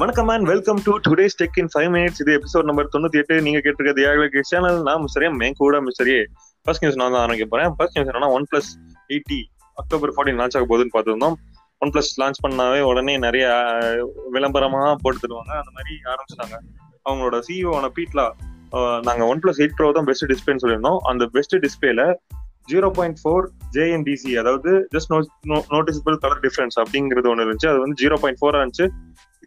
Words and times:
வணக்கம் 0.00 0.28
man 0.30 0.44
welcome 0.50 0.78
to 0.84 0.92
today's 1.06 1.34
tech 1.40 1.56
in 1.60 1.68
five 1.72 1.88
minutes 1.94 2.20
இது 2.22 2.30
episode 2.36 2.66
number 2.68 2.86
தொண்ணூத்தி 2.92 3.18
எட்டு. 3.20 3.34
நீங்க 3.46 3.58
கேட்டிருக்கிறது 3.64 4.04
ஏழு 4.10 4.42
சேனல் 4.50 4.78
நான் 4.86 5.02
மிஸ்டரியா 5.04 5.30
மேன் 5.40 5.56
கூட 5.58 5.78
மிஸ்டரியே 5.86 6.20
ஃபர்ஸ்ட் 6.64 6.82
நியூஸ் 6.82 6.96
நான் 7.00 7.12
தான் 7.14 7.22
ஆரம்பிக்க 7.22 7.46
போறேன். 7.52 7.72
ஃபர்ஸ்ட் 7.78 7.96
நியூஸ் 7.96 8.08
என்னன்னா 8.10 8.30
one 8.36 8.46
plus 8.50 8.70
eight T 9.14 9.40
October 9.82 10.12
fourteen 10.14 10.38
launch 10.40 10.56
ஆக 10.58 10.66
போகுதுன்னு 10.70 10.94
பார்த்துருந்தோம். 10.94 11.36
ஒன் 11.82 11.92
பிளஸ் 11.94 12.10
லான்ச் 12.20 12.40
பண்ணாவே 12.46 12.80
உடனே 12.90 13.14
நிறைய 13.26 13.44
விளம்பரமாக 14.36 14.86
விளம்பரமா 14.86 15.02
போட்டு 15.04 15.22
தருவாங்க. 15.24 15.52
அந்த 15.62 15.72
மாதிரி 15.76 15.94
ஆரம்பிச்சிட்டாங்க. 16.12 16.58
அவங்களோட 17.06 17.40
சிஇஓ 17.48 17.74
ஆன 17.80 17.90
பீட்லா 17.98 18.26
நாங்க 19.08 19.22
ஒன் 19.32 19.42
பிளஸ் 19.44 19.60
எயிட் 19.64 19.76
ப்ரோ 19.80 19.90
தான் 19.98 20.08
பெஸ்ட் 20.10 20.28
டிஸ்பிளேன்னு 20.32 20.64
சொல்லியிருந்தோம். 20.64 21.00
அந்த 21.12 21.26
பெஸ்ட் 21.36 21.56
டிஸ்பிளேல 21.66 22.04
ஜீரோ 22.72 22.88
பாயிண்ட் 23.00 23.20
ஃபோர் 23.20 23.44
ஜேஎன்டிசி 23.76 24.32
அதாவது 24.44 24.70
ஜஸ்ட் 24.96 25.12
நோட்டிசபிள் 25.76 26.16
கலர் 26.24 26.42
டிஃபரன்ஸ் 26.46 26.78
அப்படிங்கிறது 26.84 27.30
ஒன்று 27.32 27.44
இருந்துச்சு. 27.46 27.70
அது 27.72 27.82
வந்து 27.84 27.98
ஜீரோ 28.04 28.18
பாயிண்ட் 28.24 28.40
ஃபோராக 28.42 28.62
இருந்துச்சு. 28.62 28.88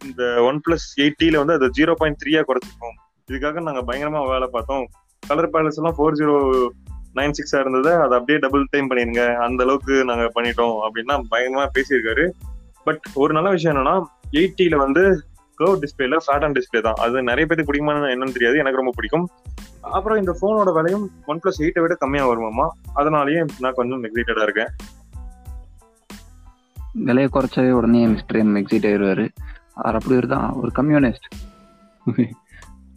இந்த 0.04 0.42
ஒன் 0.42 0.60
பிளஸ் 0.68 0.86
எயிட்டில 1.00 1.36
வந்து 1.36 1.52
அது 1.52 1.66
ஜீரோ 1.78 1.92
பாயிண்ட் 1.92 2.20
த்ரீயா 2.22 2.42
குறைச்சிருக்கோம். 2.48 2.96
இதுக்காக 3.30 3.62
நாங்க 3.62 3.82
பயங்கரமா 3.86 4.22
வேலை 4.28 4.48
பார்த்தோம். 4.52 4.86
கலர் 5.26 5.50
பேலஸ் 5.50 5.78
எல்லாம் 5.80 5.94
ஃபோர் 5.98 6.18
ஜீரோ 6.20 6.34
நைன் 7.14 7.34
சிக்ஸா 7.38 7.60
இருந்தது 7.60 7.90
அதை 7.94 8.14
அப்படியே 8.18 8.38
டபுள் 8.38 8.66
டைம் 8.70 8.90
பண்ணிருங்க 8.90 9.34
அந்த 9.36 9.62
அளவுக்கு 9.62 10.04
நாங்க 10.04 10.24
பண்ணிட்டோம் 10.34 10.74
அப்படின்னா 10.86 11.16
பயங்கரமா 11.30 11.66
பேசியிருக்காரு. 11.78 12.30
பட் 12.84 13.04
ஒரு 13.14 13.32
நல்ல 13.34 13.50
விஷயம் 13.50 13.76
என்னன்னா 13.76 13.96
எயிட்டில 14.32 14.76
வந்து 14.76 15.24
கர்வ் 15.58 15.82
டிஸ்பிளேல 15.82 16.16
ஃபேட் 16.26 16.44
அண்ட் 16.44 16.58
டிஸ்பிளே 16.58 16.80
தான். 16.80 16.94
அது 16.94 17.22
நிறைய 17.22 17.46
பேருக்கு 17.46 17.72
பிடிக்குமான்னு 17.72 18.14
என்னன்னு 18.14 18.32
தெரியாது. 18.32 18.58
எனக்கு 18.58 18.76
ரொம்ப 18.76 18.92
பிடிக்கும். 18.94 19.30
அப்புறம் 19.80 20.18
இந்த 20.18 20.32
போனோட 20.40 20.72
விலையும் 20.72 21.10
ஒன் 21.26 21.40
பிளஸ் 21.44 21.62
எயிட்டை 21.62 21.80
விட 21.80 21.94
கம்மியா 21.94 22.28
வருமாமா 22.28 22.66
அதனாலயே 22.96 23.48
நான் 23.60 23.72
கொஞ்சம் 23.72 24.04
எக்ஸைட்டடா 24.04 24.42
இருக்கேன். 24.42 24.72
விலையை 26.92 27.30
குறைச்சாவே 27.34 27.70
உடனே 27.70 28.06
மிஸ்டர் 28.06 28.36
எம் 28.36 28.56
எக்ஸைட் 28.56 28.88
ஆயிடுவாரு. 28.90 29.28
அவர் 29.82 29.96
அப்படி 29.98 30.16
ஒரு 30.20 30.28
தான் 30.34 30.48
ஒரு 30.60 30.70
கம்யூனிஸ்ட் 30.78 31.28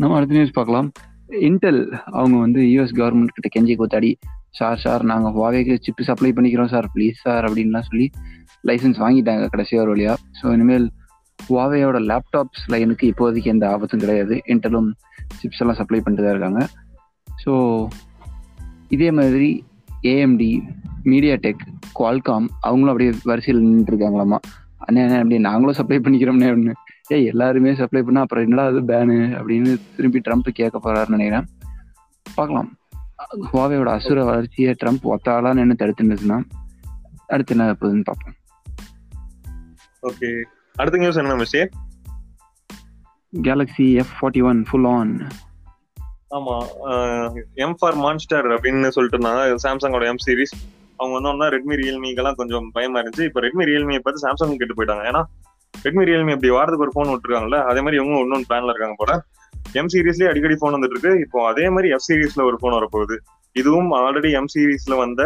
நம்ம 0.01 0.15
அடுத்த 0.17 0.35
நியூஸ் 0.37 0.57
பார்க்கலாம். 0.57 0.87
இன்டெல் 1.49 1.81
அவங்க 2.19 2.35
வந்து 2.45 2.61
யூஎஸ் 2.73 2.97
கவர்மெண்ட் 2.99 3.35
கிட்ட 3.37 3.49
கெஞ்சி 3.55 3.75
கூத்தாடி 3.79 4.11
சார் 4.59 4.81
சார் 4.83 5.03
நாங்கள் 5.11 5.33
ஹுவாவேக்கு 5.35 5.73
சிப்பு 5.85 6.03
சப்ளை 6.09 6.31
பண்ணிக்கிறோம் 6.35 6.71
சார் 6.73 6.87
ப்ளீஸ் 6.93 7.17
சார் 7.25 7.45
அப்படின்லாம் 7.47 7.87
சொல்லி 7.89 8.07
லைசன்ஸ் 8.69 9.01
வாங்கிட்டாங்க 9.03 9.45
கடைசியாக 9.53 9.83
ஒரு 9.85 9.93
வழியாக 9.95 10.17
ஸோ 10.39 10.53
இனிமேல் 10.57 10.87
ஹுவாவேயோட 11.39 11.97
லேப்டாப்ஸ் 12.11 12.63
லைனுக்கு 12.73 13.05
இப்போதைக்கு 13.11 13.51
எந்த 13.53 13.65
ஆபத்தும் 13.73 14.03
கிடையாது. 14.03 14.35
இன்டெலும் 14.53 14.89
சிப்ஸ் 15.39 15.61
எல்லாம் 15.63 15.79
சப்ளை 15.79 15.99
பண்ணிட்டு 16.01 16.25
தான் 16.25 16.35
இருக்காங்க. 16.35 16.61
ஸோ 17.27 17.53
இதே 18.95 19.09
மாதிரி 19.19 19.49
ஏஎம்டி 20.13 20.51
மீடியா 21.11 21.35
டெக் 21.45 21.63
குவால்காம் 21.99 22.47
அவங்களும் 22.67 22.91
அப்படியே 22.93 23.11
வரிசையில் 23.31 23.63
நின்றுட்டு 23.65 23.93
இருக்காங்களாமா? 23.93 24.39
அண்ணே 24.85 25.01
அண்ணே 25.03 25.15
அப்படியே 25.15 25.39
நாங்களும் 25.39 25.79
சப்ளை 25.79 25.97
பண்ணிக்கிறோம்னே 25.99 26.47
அப்படின்னு. 26.49 26.73
ஏய் 27.07 27.25
எல்லாருமே 27.25 27.71
சப்ளை 27.75 28.01
பண்ணா 28.03 28.21
அப்புறம் 28.21 28.43
என்னடா 28.43 28.65
அது 28.69 28.81
பேனு 28.81 29.15
அப்படின்னு 29.39 29.71
திரும்பி 29.95 30.19
ட்ரம்ப் 30.19 30.49
கேட்க 30.53 30.77
போறாருன்னு 30.79 31.15
நினைக்கிறேன். 31.15 31.47
பார்க்கலாம். 32.35 32.69
ஹுவாவேயோட 33.49 33.89
அசுர 33.97 34.23
வளர்ச்சியை 34.23 34.73
ட்ரம்ப் 34.83 35.05
ஒத்தாளான்னு 35.13 35.63
என்ன 35.65 35.75
தடுத்துருந்துச்சுன்னா 35.79 36.37
அடுத்து 37.27 37.53
என்ன 37.55 37.71
போகுதுன்னு 37.71 38.07
பார்ப்போம். 38.09 38.35
ஓகே 40.01 40.29
அடுத்த 40.75 40.97
நியூஸ் 40.97 41.21
என்ன 41.23 41.35
விஷயம் 41.35 41.69
Galaxy 43.33 43.87
F 44.01 44.13
forty 44.17 44.43
one 44.43 44.59
full 44.69 44.87
on 44.97 45.13
ஆமா 46.35 46.55
எம் 47.53 47.75
ஃபார் 47.79 47.95
மான்ஸ்டர் 47.95 48.47
அப்படின்னு 48.47 48.87
சொல்லிட்டு 48.95 49.17
இருந்தாங்க. 49.17 49.55
சாம்சங்கோட 49.63 50.05
எம் 50.11 50.23
சீரிஸ் 50.25 50.55
அவங்க 50.99 51.13
வந்தோம்னா 51.17 51.47
ரெட்மி 51.55 51.75
ரியல்மிக்கெல்லாம் 51.81 52.37
கொஞ்சம் 52.39 52.67
பயமா 52.75 52.99
இருந்துச்சு. 53.01 53.27
இப்போ 53.29 53.41
ரெட்மி 53.45 53.65
ரியல்மியை 53.71 54.01
பார்த்து 54.05 54.23
சாம்சங் 54.25 54.59
கெட்டு 54.61 54.77
போயிட்டாங்க. 54.77 55.03
ஏன்னா 55.11 55.23
ரெட்மி 55.85 56.03
ரியல்மி 56.09 56.33
அப்படி 56.35 56.51
வாரத்துக்கு 56.57 56.85
ஒரு 56.85 56.93
ஃபோன் 56.95 57.11
விட்டுருக்காங்கல்ல 57.13 57.59
அதே 57.71 57.81
மாதிரி 57.85 57.99
இவங்க 57.99 58.21
இன்னொன்று 58.25 58.49
பிளான்ல 58.51 58.73
இருக்காங்க 58.73 58.97
போல. 59.01 59.13
எம் 59.79 59.91
சீரீஸ்லயே 59.93 60.29
அடிக்கடி 60.31 60.55
ஃபோன் 60.59 60.75
வந்துட்டு 60.75 60.95
இருக்கு. 60.95 61.13
இப்போ 61.25 61.39
அதே 61.51 61.65
மாதிரி 61.75 61.89
எஃப் 61.95 62.07
சீரீஸ்ல 62.07 62.43
ஒரு 62.49 62.57
ஃபோன் 62.61 62.75
வரப்போகுது. 62.77 63.17
இதுவும் 63.61 63.89
ஆல்ரெடி 63.99 64.31
எம் 64.39 64.51
சீரீஸ்ல 64.55 64.95
வந்த 65.03 65.23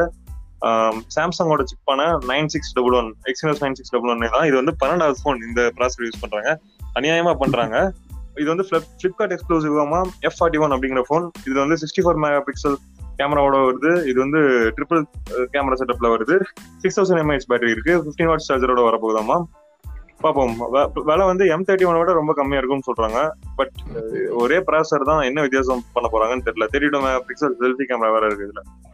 சாம்சங்கோட 1.16 1.62
சிப்பான 1.70 2.02
nine 2.32 2.50
six 2.54 2.74
double 2.78 2.96
one 2.98 3.08
Exynos 3.30 3.62
nine 3.64 3.76
six 3.78 3.94
double 3.94 4.12
one 4.14 4.20
தான் 4.36 4.48
இது 4.50 4.56
வந்து 4.60 4.74
பன்னெண்டாவது 4.82 5.18
ஃபோன் 5.22 5.40
இந்த 5.48 5.62
ப்ராசர் 5.78 6.04
யூஸ் 6.08 6.20
பண்றாங்க. 6.24 6.50
அநியாயமா 6.98 7.34
பண்றாங்க. 7.44 7.78
இது 8.42 8.48
வந்து 8.52 8.66
பிளிப்கார்ட் 8.70 9.34
எக்ஸ்க்ளூசிவாமா 9.36 10.02
எஃப் 10.28 10.38
ஃபார்ட்டி 10.38 10.60
ஒன் 10.66 10.74
அப்படிங்கிற 10.76 11.02
ஃபோன் 11.08 11.26
இது 11.48 11.58
வந்து 11.64 11.78
சிக்ஸ்டி 11.82 12.04
ஃபோர் 12.04 12.20
மெகா 12.24 12.42
பிக்சல் 12.50 12.78
கேமராவோட 13.22 13.72
வருது. 13.72 14.06
இது 14.06 14.20
வந்து 14.20 14.38
ட்ரிபிள் 14.38 15.04
கேமரா 15.54 15.74
செட்டப்ல 15.76 16.16
வருது. 16.18 16.42
சிக்ஸ் 16.78 17.02
தௌசண்ட் 17.02 17.16
எம்ஏஹெச் 17.16 17.50
பேட்டரி 17.50 17.70
இருக்கு. 17.70 18.04
ஃபிஃப்டின் 18.04 18.26
வாட்ஸ் 18.26 18.54
சார்ஜரோட 18.54 18.80
வரப்போகுதாமா 18.80 19.44
பார்ப்போம். 20.18 20.56
வ- 20.74 20.90
விலை 20.94 21.26
வந்து 21.26 21.48
எம் 21.48 21.64
தேர்ட்டி 21.64 21.86
ஒன் 21.86 21.98
விட 21.98 22.14
ரொம்ப 22.14 22.34
கம்மியா 22.34 22.62
இருக்கும்னு 22.64 22.94
சொல்றாங்க. 22.94 23.30
பட் 23.56 23.72
ஒரே 24.30 24.58
ப்ராசர் 24.58 25.04
தான் 25.06 25.22
என்ன 25.24 25.42
வித்தியாசம் 25.42 25.84
பண்ண 25.94 26.10
போறாங்கன்னு 26.12 26.48
தெரியல. 26.48 26.68
தேர்ட்டி 26.74 27.20
பிக்சல் 27.20 27.56
செல்ஃபி 27.60 27.86
கேமரா 27.90 28.12
வேற 28.12 28.26
இருக்கு 28.26 28.52
இதுல. 28.52 28.90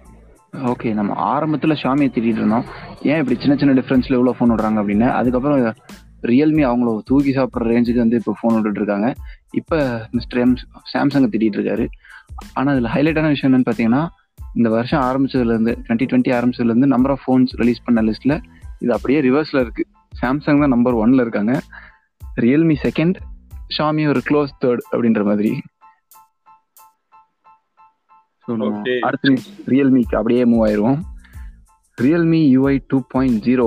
ஓகே 0.58 0.94
நம்ம 0.94 1.14
ஆரம்பத்தில் 1.14 1.78
ஷாமியை 1.84 2.12
திட்டிட்டு 2.12 2.36
இருந்தோம். 2.36 2.64
ஏன் 3.02 3.18
இப்படி 3.18 3.40
சின்ன 3.40 3.56
சின்ன 3.56 3.82
டிஃபரன்ஸ்ல 3.82 4.12
எவ்வளவு 4.12 4.36
ஃபோன் 4.40 4.59
விடுறாங்க 4.59 4.78
அப்படின்னு. 4.78 5.12
அதுக்கப்புறம் 5.12 5.74
ரியல்மி 6.22 6.66
அவங்கள 6.66 7.00
தூக்கி 7.06 7.34
சாப்பிட்ற 7.34 7.59
ரேஞ்சுக்கு 7.59 7.98
வந்து 7.98 8.16
இப்போ 8.16 8.36
ஃபோன் 8.44 8.54
விட்டுட்டு 8.54 8.80
இருக்காங்க. 8.80 9.14
இப்போ 9.52 10.08
மிஸ்டர் 10.12 10.40
எம் 10.40 10.56
சாம்சங்கை 10.94 11.30
திட்டிட்டு 11.34 11.58
இருக்காரு. 11.59 11.88
ஆனால் 12.53 12.78
இதில் 12.78 12.91
ஹைலைட்டான 12.91 13.28
விஷயம் 13.28 13.52
என்னன்னு 13.52 13.69
பார்த்தீங்கன்னா 13.69 14.08
இந்த 14.53 14.69
வருஷம் 14.69 15.02
ஆரம்பிச்சதுலேருந்து 15.02 15.74
டுவெண்ட்டி 15.88 16.08
டுவெண்ட்டி 16.12 16.31
ஆரம்பிச்சதுலேருந்து 16.38 16.94
நம்பர் 16.94 17.12
ஆஃப் 17.12 17.24
ஃபோன்ஸ் 17.25 17.53
ரிலீஸ் 17.56 17.84
பண்ண 17.84 18.02
லிஸ்ட்டில் 18.02 18.41
இது 18.80 18.94
அப்படியே 18.94 19.22
ரிவர்ஸில் 19.22 19.62
இருக்கு. 19.62 19.85
சாம்சங் 20.22 20.59
தான் 20.59 20.74
நம்பர் 20.75 20.96
ஒன்ல 20.96 21.22
இருக்காங்க. 21.22 21.59
ரியல்மி 22.35 22.75
செகண்ட் 22.84 23.18
ஷாமி 23.78 24.08
ஒரு 24.08 24.22
க்ளோஸ் 24.30 24.53
தேர்ட் 24.66 24.84
அப்படின்ற 24.91 25.24
மாதிரி. 25.24 25.62
அடுத்து 29.02 29.34
ரியல்மிக்கு 29.66 30.16
அப்படியே 30.16 30.44
மூவ் 30.46 30.66
ஆயிடுவோம் 30.68 31.00
Realme 32.02 32.41
UI 32.58 32.75
two 32.88 33.02
point 33.08 33.41
zero 33.44 33.66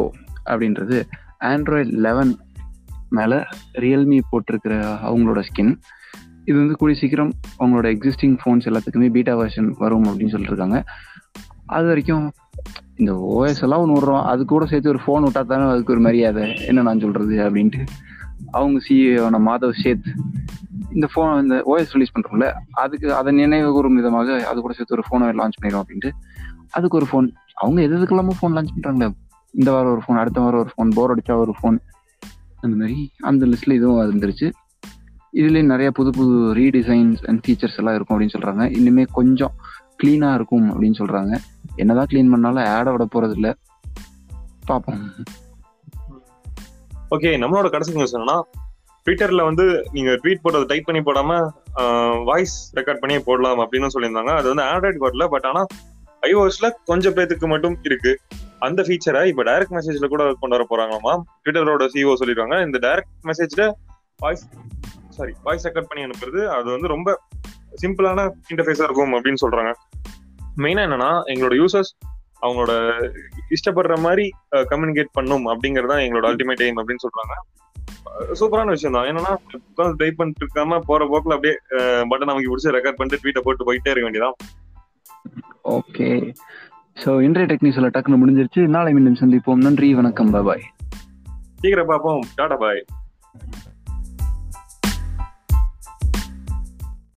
அப்படின்றது 0.51 0.99
ஆண்ட்ராய்ட் 1.41 1.91
லெவன் 2.07 2.33
மேலே 3.11 3.39
ரியல்மி 3.75 4.21
போட்டிருக்கிற 4.31 4.75
அவங்களோட 5.09 5.43
ஸ்கின் 5.51 5.75
இது 6.45 6.59
வந்து 6.59 6.77
கூடிய 6.77 6.99
சீக்கிரம் 6.99 7.33
அவங்களோட 7.59 7.89
எக்ஸிஸ்டிங் 7.95 8.37
ஃபோன்ஸ் 8.45 8.67
எல்லாத்துக்குமே 8.69 9.11
பீட்டா 9.11 9.39
வெர்ஷன் 9.39 9.73
வரும் 9.79 10.05
அப்படின்னு 10.05 10.35
சொல்லியிருக்காங்க 10.37 10.83
அது 11.67 11.87
வரைக்கும் 11.87 12.33
இந்த 12.97 13.13
ஓஎஸ் 13.37 13.63
எல்லாம் 13.63 13.81
ஒன்று 13.81 13.97
விட்றோம். 13.97 14.23
அது 14.23 14.45
கூட 14.45 14.67
சேர்த்து 14.67 14.89
ஒரு 14.89 15.01
ஃபோன் 15.07 15.31
விட்டா 15.31 15.47
தானே 15.47 15.71
அதுக்கு 15.71 15.93
ஒரு 15.93 16.01
மரியாதை. 16.01 16.67
என்ன 16.67 16.83
நான் 16.83 17.01
சொல்றது 17.01 17.51
அப்படின்ட்டு 17.51 17.87
அவங்க 18.51 18.81
சிஇஓன 18.89 19.39
மாதவ் 19.47 19.73
சேத் 19.83 20.07
இந்த 20.95 21.09
ஃபோன் 21.15 21.43
இந்த 21.43 21.55
ஓஎஸ் 21.67 21.93
ரிலீஸ் 21.93 22.13
பண்றோம்ல 22.19 22.53
அதுக்கு 22.71 23.15
அதை 23.15 23.33
நினைவு 23.33 23.73
கூறும் 23.73 23.95
விதமாக 23.95 24.47
அது 24.47 24.61
கூட 24.61 24.75
சேர்த்து 24.75 24.97
ஒரு 24.97 25.05
ஃபோனை 25.11 25.29
லான்ச் 25.29 25.59
பண்ணிடும் 25.61 25.85
அப்படின்ட்டு 25.85 26.11
அதுக்கு 26.71 26.97
ஒரு 26.97 27.07
ஃபோன் 27.13 27.33
அவங்க 27.55 27.83
எது 27.83 27.97
எதுக்கெல்லாமோ 27.97 28.31
ஃபோன் 28.43 28.55
லான்ச் 28.55 28.75
பண்றாங்களே. 28.77 29.11
இந்த 29.51 29.71
வாரம் 29.71 29.91
ஒரு 29.91 30.03
ஃபோன் 30.09 30.19
அடுத்த 30.19 30.41
வாரம் 30.41 30.61
ஒரு 30.61 30.71
ஃபோன் 30.71 30.93
போர் 30.95 31.13
அடிச்சா 31.15 31.37
ஒரு 31.37 31.55
ஃபோன் 31.63 31.79
அந்த 32.61 32.77
மாதிரி. 32.77 33.11
அந்த 33.31 33.47
லிஸ்ட்ல 33.47 33.73
இதுவும் 33.73 34.01
வந்துருச்சு. 34.11 34.49
இதுலேயும் 35.33 35.71
நிறைய 35.73 35.91
புது 35.91 36.11
புது 36.11 36.37
ரீடிசைன்ஸ் 36.55 37.21
அண்ட் 37.29 37.43
ஃபீச்சர்ஸ் 37.47 37.77
எல்லாம் 37.77 37.95
இருக்கும் 37.95 38.17
அப்படின்னு 38.17 38.37
சொல்றாங்க. 38.39 38.65
இன்னுமே 38.79 39.05
கொஞ்சம் 39.13 39.53
க்ளீனாக 40.03 40.35
இருக்கும் 40.35 40.67
அப்படின்னு 40.71 41.01
சொல்றாங்க. 41.03 41.35
என்னதான் 41.77 42.09
க்ளீன் 42.11 42.31
பண்ணாலும் 42.31 42.71
ஆட 42.77 42.91
விட 42.91 43.07
போறது 43.15 43.37
இல்ல. 43.39 43.51
பார்ப்போம் 44.67 45.03
ஓகே 47.11 47.31
நம்மளோட 47.43 47.69
கடைசி 47.71 47.93
நியூஸ் 47.93 48.17
என்னன்னா 48.17 48.37
ட்விட்டர்ல 49.07 49.45
வந்து 49.45 49.65
நீங்க 49.93 50.11
ட்வீட் 50.23 50.43
போட்டதை 50.45 50.65
டைப் 50.67 50.87
பண்ணி 50.87 51.03
போடாம 51.03 51.31
வாய்ஸ் 52.25 52.57
ரெக்கார்ட் 52.77 53.03
பண்ணியே 53.03 53.21
போடலாம் 53.27 53.61
அப்படின்னு 53.61 53.89
சொல்லியிருந்தாங்க. 53.95 54.33
அது 54.41 54.55
வந்து 54.55 54.67
ஆண்ட்ராய்டு 54.71 55.05
வரல 55.07 55.27
பட் 55.29 55.47
ஆனா 55.51 55.63
ஐஓஎஸ்ல 56.23 56.69
கொஞ்சம் 56.85 57.15
பேத்துக்கு 57.15 57.49
மட்டும் 57.49 57.77
இருக்கு. 57.83 58.13
அந்த 58.67 58.81
ஃபீச்சரை 58.87 59.23
இப்போ 59.31 59.43
டைரக்ட் 59.49 59.75
மெசேஜ்ல 59.77 60.09
கூட 60.13 60.25
கொண்டு 60.41 60.57
வர 60.57 60.65
போறாங்களாமா 60.71 61.15
ட்விட்டரோட 61.43 61.87
சிஓ 61.95 62.15
சொல்லிருக்காங்க. 62.21 62.57
இந்த 62.67 62.79
டைரக்ட் 62.87 63.13
மெசேஜ்ல 63.31 63.65
வாய்ஸ் 64.25 64.45
சாரி 65.17 65.33
வாய்ஸ் 65.47 65.67
ரெக்கார்ட் 65.69 65.91
பண்ணி 65.91 66.05
அனுப்புறது 66.07 66.41
அது 66.57 66.69
வந்து 66.75 66.89
ரொம்ப 66.95 67.19
சிம்பிளான 67.83 68.21
இன்டர்ஃபேஸா 68.51 68.87
இருக்கும் 68.89 69.17
அப்படின்னு 69.19 69.43
சொல்றாங்க. 69.45 69.73
மெயினா 70.65 70.85
என்னன்னா 70.87 71.11
எங்களோட 71.33 71.55
யூசர்ஸ் 71.61 71.93
அவங்களோட 72.45 72.73
இஷ்டப்படுற 73.57 73.95
மாதிரி 74.07 74.25
கம்யூனிகேட் 74.71 75.17
பண்ணும் 75.19 75.47
அப்படிங்கறது 75.53 75.93
தான் 75.93 76.05
எங்களோட 76.05 76.27
அல்டிமேட் 76.31 76.65
எய்ம் 76.67 76.79
அப்படின்னு 76.81 77.05
சொல்றாங்க. 77.07 77.35
சூப்பரான 78.39 78.73
விஷயம் 78.77 78.97
தான். 78.97 79.09
என்னன்னா 79.11 79.33
உட்காந்து 79.59 80.01
டைப் 80.01 80.19
பண்ணிட்டு 80.21 80.45
இருக்காம 80.45 80.79
போற 80.89 81.05
போக்குல 81.13 81.37
அப்படியே 81.37 81.57
பட்டன் 82.11 82.33
அவங்க 82.33 82.51
பிடிச்சி 82.53 82.75
ரெக்கார்ட் 82.77 82.99
பண்ணிட்டு 82.99 83.23
ட்வீட்டை 83.23 83.43
போட்டு 83.47 83.69
போயிட்டே 83.69 83.93
இருக்க 83.93 84.07
வேண்டியதான் 84.09 84.37
ஓகே 85.77 86.09
ஸோ 86.95 87.23
இன்றைய 87.23 87.55
டெக்னிக்ஸ்ல 87.55 87.91
டக்குன்னு 87.91 88.21
முடிஞ்சிருச்சு. 88.23 88.67
நாளை 88.67 88.93
மீண்டும் 88.93 89.19
சந்திப்போம். 89.21 89.63
நன்றி 89.67 89.95
வணக்கம் 89.95 90.31
பாய் 90.31 90.63
சீக்கிரம் 91.55 91.87
பார்ப்போம். 91.87 92.21
டாடா 92.35 92.57
பாய் 92.57 92.85